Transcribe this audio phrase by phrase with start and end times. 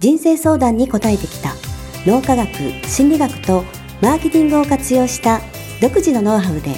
[0.00, 1.54] 人生相談に応えてきた。
[2.06, 2.48] 脳科学
[2.88, 3.64] 心理学と
[4.00, 5.42] マーケティングを活用した
[5.82, 6.74] 独自のノウハウで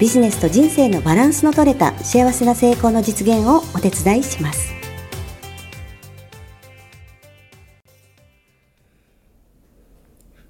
[0.00, 4.74] ビジネスと人生のバランスの取れた幸せな成功の実現をお手伝いします。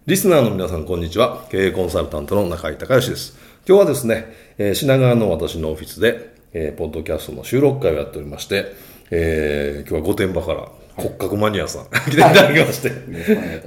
[0.06, 1.45] リスナーの皆さんこんにちは。
[1.50, 3.36] 経営コンサルタントの中井隆義です。
[3.69, 8.72] 今日はですね、え品川の私のオフィスで、えーポッドキャストの収録会をやっておりまして、
[9.11, 12.91] えー今日は御殿場から骨格マニアさん、来ていただきまして、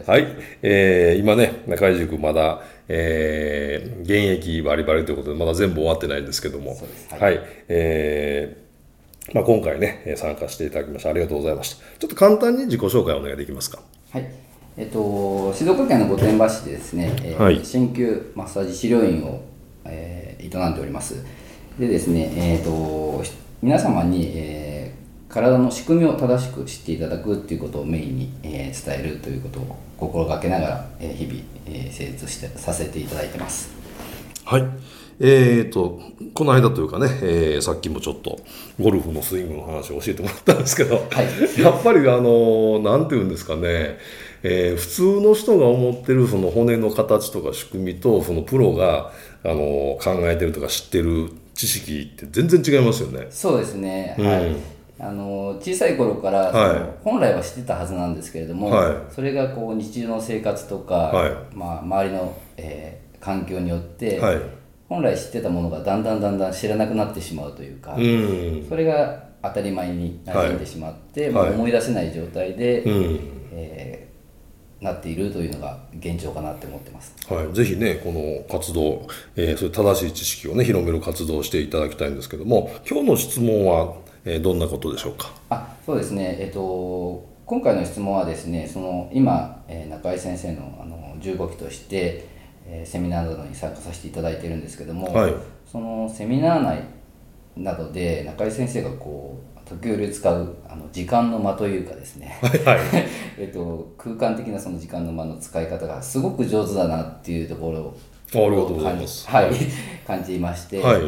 [0.10, 0.28] はい、
[0.62, 6.78] えー今ね、中井塾まだ、えー現役バリバリということで、まだ全部終わってないんですけども、
[7.20, 11.84] はい、えーまあ、今回ね、えー参加していただきましてありがとうございました。
[12.00, 13.80] ちょっと簡単に自己紹介お願いできますか。
[14.12, 14.32] はい。
[14.78, 17.60] えっと、静岡県の御殿場市でですね、えーはい。
[17.60, 19.42] 鍼灸マッサージ治療院を、
[19.86, 21.26] えー営んでおります。
[21.78, 24.77] でですね、えっと、し皆様に、えー
[25.30, 33.70] 体の仕組みを正しく知っていただくっていうことをメインに、えー伝えるということを心がけながら、えー日々、えー成立してさせていただいてます。
[34.46, 34.66] はい。
[35.20, 36.00] えー、と、
[36.36, 38.40] この間というかね、えーさっきもちょっと
[38.80, 43.98] ゴルフのスイングの話を教えてもらったんですけど、はいやっぱりあの、なんていうんですかね、
[44.44, 49.12] えー普通の人が思ってるその骨の形とか仕組みと、そのプロが、
[49.44, 53.28] あの、考えてるとか知ってる知識って全然違いますよね。
[53.32, 64.42] そうですね、うんはいあの小さい頃から、本来は知ってたはずなんですけれども、はいそれがこう日常の生活とか、はいまあ、周りの、えー環境によって、はい。
[64.88, 68.66] 本来知ってたものがだんだんだんだん知らなくなってしまうというか、うん。
[68.70, 73.20] それが当たり前に馴染んでしまって、もうはい思い出せない状態で、うん。
[73.52, 74.08] えー
[74.80, 77.16] なっているというのが現状かなって思ってます。
[77.28, 83.96] はい、ぜひね、この活動、えーそういう正しい知識をね、広める活動をしていただきたいんですけども、今日の質問は、
[84.30, 85.32] えーどんなことでしょうか？
[85.50, 92.26] あそうですね、えっと、今回の質問はですねその今、えー中井先生のあの15期として、
[92.66, 95.34] えーセミナーなどに参加させていただいているんですけども、はい。
[95.66, 96.84] そのセミナー内
[97.56, 102.80] などで中井先生がこう時折使うあの時間の間というかですね、はい、はい。
[103.40, 107.98] えっと、空間的なその時間の間の使い方がすごく上手だなっていうところを
[108.36, 109.28] あありがとうございます。
[109.30, 109.52] はい、
[110.06, 111.02] 感じまして、はい。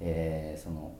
[0.00, 0.90] えーその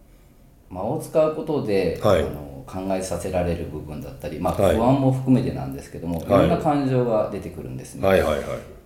[0.70, 2.20] 間を使うことで、はい。
[2.20, 4.76] あの考えさせられる部分だったり、まあ、はい。
[4.76, 6.26] 不安も含めてなんですけども、はい。
[6.26, 8.06] い、ろんな感情が出てくるんですね。
[8.06, 8.44] はい、はい、はい。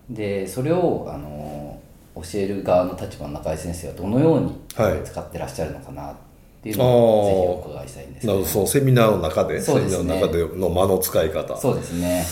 [0.09, 1.79] でそれをあの
[2.15, 5.03] 教える側の立場の中井先生はどのようにはい。
[5.03, 6.15] 使ってらっしゃるのかなっ
[6.63, 8.33] ていうのをぜひお伺いしたいんですけど。
[8.33, 9.97] なるほど、セミナーの中で、そうですね。
[9.97, 11.55] セミナーの中での間の使い方。
[11.57, 12.25] そうですね。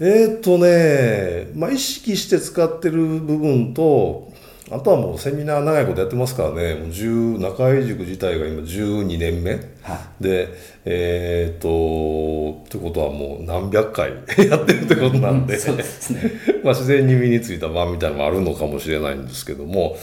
[0.00, 4.32] えーっとね、まあ、意識して使ってる部分と、
[4.70, 9.54] あとはもうセミナー長いことやってますからね、もう10中井塾自体が今12年目。
[9.82, 10.48] はで、
[10.84, 14.12] えーっと、ってことはもう何百回
[14.48, 16.22] やってるってことなんで、そうですね。
[16.62, 19.96] まあ自然に身についた場みたいなのもあるのかもしれないんですけども、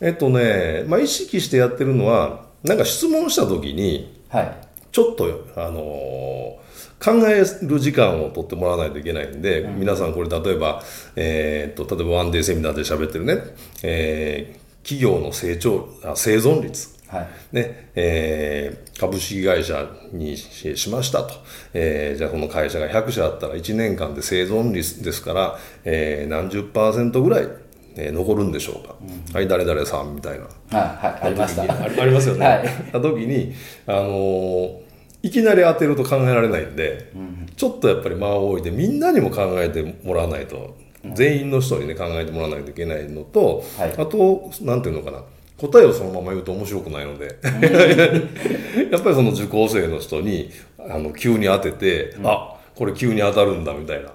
[0.00, 4.52] えっとね、まあ意識してやってるのは、なんか質問した時に、はい。
[4.92, 6.69] ちょっと、あのー
[7.02, 10.82] 考える時間を取ってもらわないといけないんで、皆さんこれ例えば、
[11.16, 13.38] えーっと、例えばワンデーセミナーで喋ってるね、
[13.82, 16.88] えー企業の成長、あ生存率。
[17.06, 17.28] はい。
[17.52, 21.34] ねえー株式会社にししましたと、
[21.74, 27.48] えーじゃあこの会社が100社あったら1年間で生存率ですから、えー何十パーセントぐらい、
[27.96, 28.94] えー残るんでしょうか、
[29.34, 30.44] はい誰々さんみたいな。
[30.44, 31.62] はいはいありました。
[31.62, 31.66] あ
[32.06, 32.68] りますよね、はい。
[32.92, 33.52] た時に、
[33.86, 34.89] あのー
[35.22, 37.12] いきなり当てると考えられないんで、
[37.56, 40.76] ちょっとやっぱり間を置いてみんなにも考えてもらわないと、
[41.14, 43.92] 全員の人にね考えてもらわないといけないのと、はい。
[43.92, 45.22] あとなんていうのかな
[45.58, 47.38] 答えをそのまま言うと面白くないので
[48.90, 54.10] やっぱりその受講生の人にあの急に当てて、あこれ急に当たるんだみたいな。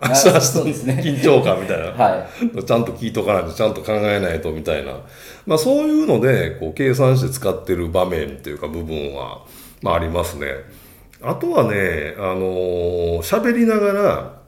[0.85, 0.99] ね。
[1.05, 2.27] 緊張感みたいな、は
[2.63, 4.93] ちゃんと聞いとかないとちゃんと考えないとみたいな、
[5.45, 9.41] まあ、そういうのでこう計算して使ってる場面っていうか部分は、
[9.83, 10.47] まあ、ありますね。
[11.27, 14.41] あとはね、あのー喋りながら、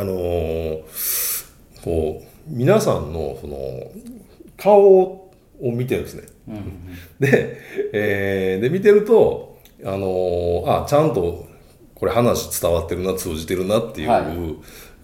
[0.00, 0.82] あのー
[1.82, 3.56] こう皆さんのその
[4.56, 5.30] 顔を
[5.60, 6.22] 見てるんですね。
[7.18, 7.56] で,、
[7.92, 11.47] えーで見てると、あのーあちゃんと
[11.98, 14.20] これ話伝わってるな通じてるなっていう、は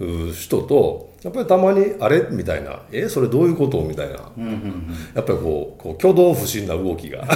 [0.00, 3.08] う人とやっぱりたまに「あれ?」みたいな「え？
[3.08, 4.94] それどういうこと?」みたいな、うんうんうん。
[5.14, 7.23] やっぱりこうこう挙動不審な動きが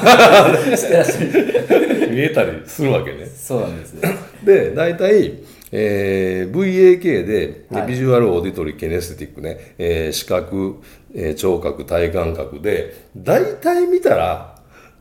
[2.11, 3.27] 見えたりするわけね。
[3.27, 5.35] そうなんですね で大体、
[5.73, 6.53] えー
[7.01, 7.87] VAK で、はい。
[7.89, 10.77] ビジュアルオーディトリーケネスティックね、えー視覚、
[11.15, 14.58] えー聴覚体感覚で大体見たら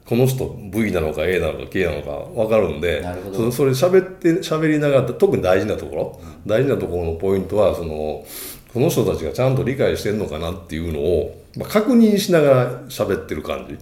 [0.07, 8.25] この人 V なのか A なのか K なのか分かるんでそそれ喋って喋りながら特に大事なところ、大事なところのポイントはその
[8.73, 13.77] この人たちがちゃんと理解してるのかなっていうのを、まあ、確認しながら喋ってる感じ。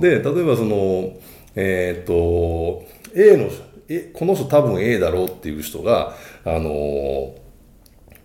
[0.00, 1.12] で例えばその
[1.54, 2.84] えーっと
[3.14, 3.48] A の
[3.88, 7.34] えこの人多分 A だろうっていう人があの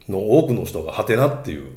[0.09, 1.67] の多くの人がハテナっていう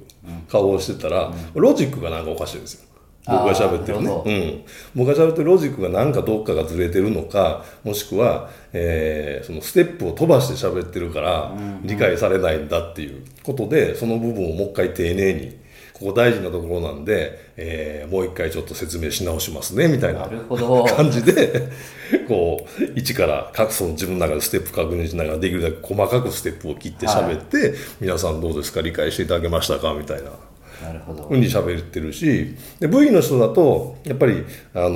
[0.50, 2.94] 顔をしてたら、ロジックがなんかおかしいんですよ
[3.26, 4.11] 僕が喋ってるね。
[4.26, 15.56] うん、僕が喋ってるロジックがなんかどっかがずれてるのかもしくは、えーそのステップを飛ばして喋ってるから理解されないんだっていうことでその部分をもう一回丁寧に
[15.94, 20.29] ここ大事なところなんで、えーもう一回ちょっと説明し直しますねみたいな
[20.97, 21.62] 感じで
[22.29, 28.82] こう一から各その自分の中でステップ確認しながらできるだけ細かくステップを切って喋って、皆さんどうですか？
[28.82, 29.94] 理解していただけましたか？
[29.94, 30.31] みたいな
[31.29, 34.45] ふうに喋ってるしで V の人だとやっぱり、
[34.75, 34.91] あの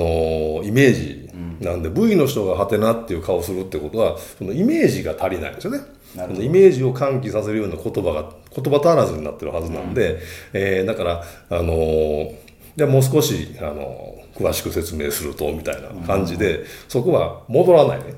[0.63, 1.29] ーイメージ
[1.61, 5.79] なんで、V の人がハテナっていう顔するってことはそのイメージが足りないんですよね。
[6.15, 10.19] そのイメージを喚起させるような言葉が言葉足らずになってるはずなんで、
[10.53, 12.35] えーだから、あのー
[12.75, 18.13] じゃあもう少し、あのー詳しく説明するとみたいな感じで、そこは戻らないね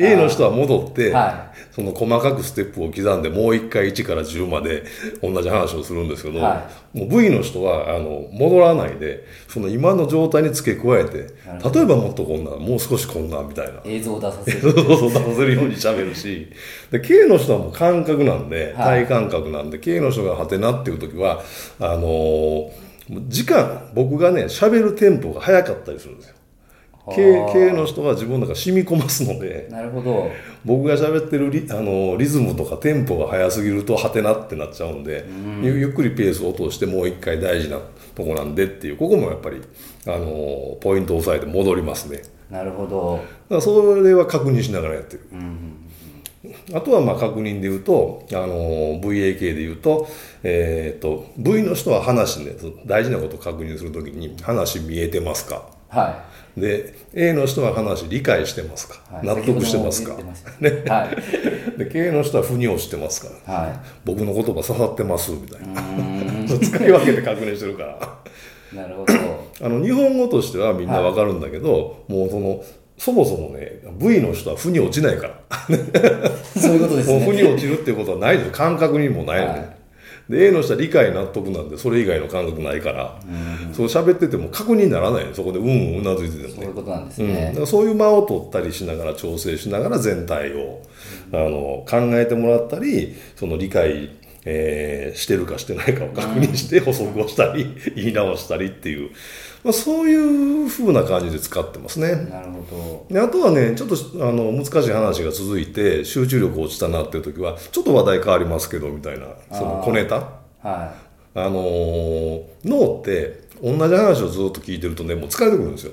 [0.00, 4.84] A の人は戻って、はその細かくステップを刻んでもう一回1から10まで
[5.22, 11.32] 同じ話をするんですけど、はもう V の人はあの戻らないでその今の状態に付け加えて
[11.72, 13.80] 例えばもっとこんなもう少しこんなみたいな。
[13.84, 14.60] 映像を出させる。
[14.74, 16.50] 出せるように喋るし。
[16.90, 19.06] で K の人はもう感覚なんではい。
[19.06, 21.42] 体感覚なんで、K の人がハテナっていう時は
[21.78, 22.90] あのー
[23.28, 26.34] 時間僕がね喋るテンポが速かったりするんですよ。
[27.12, 30.30] あ K の人が自分の中染み込ますのでなるほど。
[30.64, 35.24] 僕が喋ってるリあのリズムとかテンポが速すぎるとハテナってなっちゃうんで、
[35.62, 37.78] ゆゆっくりペースを落としてもう一回大事な
[38.14, 39.62] とこなんでっていうここもやっぱり
[40.06, 42.18] あのポイントを押さえて戻りますね。
[42.18, 43.20] だかなるほど。
[43.48, 45.22] らそれは確認しながらやってる、
[46.74, 50.08] あとはまあ確認で言うとあの VAK で言うと,、
[50.42, 52.52] えー、と V の人は話ね
[52.86, 55.79] 大事なことを確認するときに話見えてますか？
[55.90, 56.22] は
[56.56, 60.16] で A の人は話理解してますか、い、はい、納得してますか？
[60.22, 60.42] まし
[60.84, 60.94] た。
[60.94, 61.16] はい。
[61.78, 65.82] で K の人は腑に落ちてますからは僕の言葉刺さってますみたいな。
[66.58, 67.98] 使い分けて確認してるから。
[68.82, 69.12] なるほど。
[69.62, 72.62] あの日本語としてはみんなわかるんだけど、もうその
[72.96, 75.40] そもそもね V の人は腑に落ちないから。
[76.56, 79.79] そういうことですもう腑ねに落ちるっていうことはないのよ感覚にもないのね、はい
[80.30, 83.20] で A の人は理解納得なんでそれ以外の感覚ないから、
[83.72, 86.54] そう喋ってても確認にならないのそこでうんうんうなずいててもね。
[86.54, 90.82] そういうことなんですうん、だねか、らそういう間を取ったりしながら調整しながら全体を、
[91.32, 94.10] あの考えてもらったりその理解、
[94.44, 97.66] えーしてるかしてないかを確認して補足をしたり
[97.96, 99.10] 言い直したりっていう、
[99.64, 102.08] まあ、そういう風な感じで使ってますね。
[102.30, 103.96] なるほであとはねちょっと
[104.26, 110.20] あの難しい話が続いて集中力落ちたなっていう時はちょっと話題変わりますけどみたいなその小ネタ。
[110.20, 110.26] ど
[110.62, 110.92] は
[111.34, 115.92] あのー脳って同じ話をずっと聞いてるとねもう疲れてくるんですよ。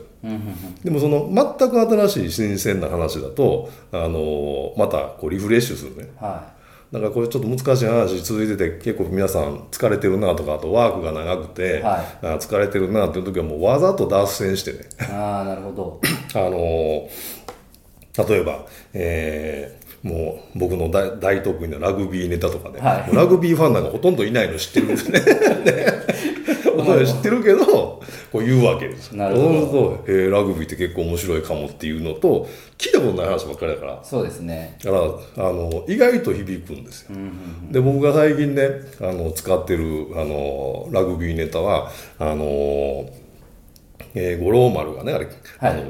[0.84, 6.10] でもその全く新しい新鮮な話だと、あのーまたこうリフレッシュするね。
[6.20, 6.57] は
[6.92, 14.80] だからこれちょっと難しい話続いてて結構皆さん疲れてるなとかあとワークが長くて、はあ疲れてるなっていう時はもうわざと脱線してね。
[14.80, 16.02] いああなるほど。
[16.34, 17.08] あのー
[18.28, 23.16] 例えば、えーもう僕の大大得意なラグビーネタとかね、はい。
[23.16, 25.20] ラグビーファンなんかほとんどいないの知ってるんですね。
[25.20, 25.26] ね
[27.06, 28.02] 知ってるけどこ
[28.34, 29.12] う言うわけです。
[29.14, 34.00] なるほどそうすると、えーラグビーって結構面白いかもっていうのと聞いたことない話ばっかりだから。
[34.04, 34.98] そうですねだか
[35.38, 37.16] らあの意外と響くんですよ。
[37.72, 38.64] で僕が最近ね
[39.02, 43.10] あの使ってるあのラグビーネタはあの、
[44.16, 45.28] えー五郎丸がねあれ、
[45.60, 45.84] あの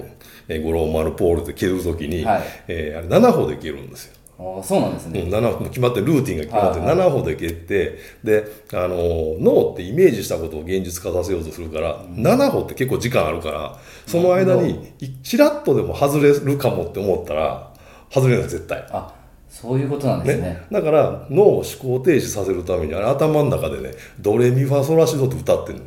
[0.48, 4.16] えー五郎丸ポールで蹴るときに、はいえーあれ7歩で蹴るんですよ。
[4.39, 17.74] ああそうなんですね、うん、7歩決まってルーティンが決まってはい7歩で蹴ってであの脳ってイメージしたことを現実化させようとするから、7歩って結構時間あるからその間にいちらっとでも外れるかもって思ったら
[18.12, 18.86] 外れない絶対。
[18.91, 19.13] あ
[19.50, 20.50] そういうことなんですね。
[20.50, 25.86] ね、だから脳を思考停止させるために頭の中でねドレミファソラシドって歌ってるの。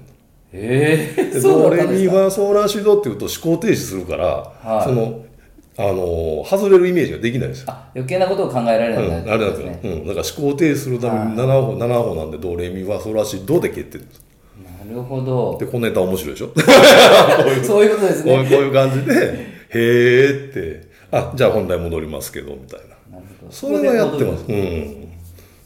[0.53, 4.85] ええでそうドレミファソラシドって言うと思考停止するから、はい。
[4.85, 5.25] その
[5.83, 7.67] あの外れるイメージができないですよ。
[7.71, 9.81] あ余計なことを考えられなうん、くなあれなんですね。
[9.83, 14.21] うん、だから思考停止するために7歩、7歩なんで、ドレミファソラシドで蹴ってるんです。
[14.87, 16.51] なるほどで、このネタ面白いでしょ？
[17.65, 20.83] そういうことですねこういう感じで、へーって、
[21.13, 23.19] あ、じゃあ本題戻りますけど、みたいな。
[23.19, 24.45] なるほどそれはやってます。
[24.49, 25.09] うん。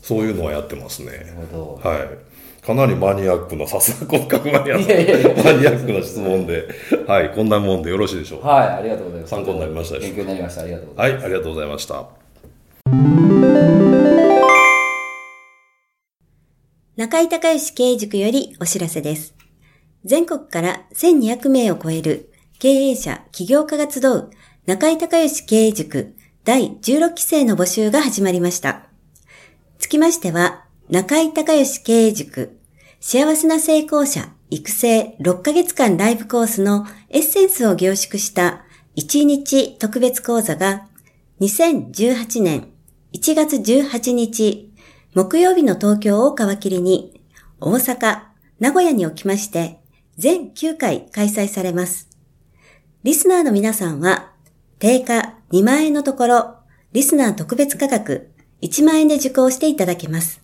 [0.03, 1.07] そういうのはやってますね。
[1.11, 1.99] なるほどはい。
[2.65, 6.67] かなりマニアックな、さすが骨格マニアックマニアックな質問で、
[7.07, 8.49] はい、こんなもんでよろしいでしょうか？
[8.49, 10.17] はいありがとうございます参考になりましたでしょうか？
[10.17, 12.09] 勉強になりましたありがとうございますはい、ありがとうございました。
[16.97, 19.35] 中井隆義経営塾よりお知らせです。
[20.05, 22.31] 全国から1200名を超える
[22.61, 24.31] 経営者、起業家が集う
[24.65, 28.87] 中井隆義経営塾第16期生の募集が始まりました。
[29.79, 32.59] つきましては、中井隆義経営塾
[33.01, 38.65] 幸せな成功者育成6ヶ月間ライブコースのエッセンスを凝縮した
[38.97, 40.87] 1日特別講座が
[41.41, 42.69] 2018年
[43.15, 44.75] 1月18日
[45.15, 47.19] 木曜日の東京を皮切りに
[47.61, 48.21] 大阪、
[48.61, 49.81] 名古屋におきまして
[50.19, 52.11] 全9回開催されます。
[53.05, 54.33] リスナーの皆さんは
[54.79, 56.57] 定価2万円のところ
[56.93, 60.44] リスナー特別価格1万円で受講していただけます。